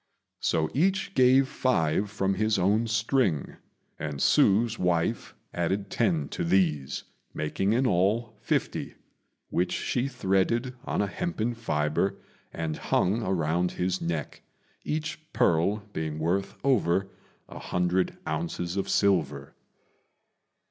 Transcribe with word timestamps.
So 0.39 0.71
each 0.73 1.13
gave 1.13 1.47
five 1.47 2.09
from 2.09 2.33
his 2.33 2.57
own 2.57 2.87
string, 2.87 3.57
and 3.99 4.15
Hsü's 4.15 4.79
wife 4.79 5.35
added 5.53 5.91
ten 5.91 6.27
to 6.29 6.43
these, 6.43 7.03
making 7.35 7.73
in 7.73 7.85
all 7.85 8.35
fifty, 8.41 8.95
which 9.51 9.71
she 9.71 10.07
threaded 10.07 10.73
on 10.85 11.03
a 11.03 11.05
hempen 11.07 11.53
fibre 11.53 12.17
and 12.51 12.77
hung 12.77 13.21
around 13.21 13.73
his 13.73 14.01
neck, 14.01 14.41
each 14.83 15.19
pearl 15.33 15.83
being 15.93 16.17
worth 16.17 16.55
over 16.63 17.11
an 17.47 17.57
hundred 17.61 18.17
ounces 18.27 18.77
of 18.77 18.89
silver. 18.89 19.53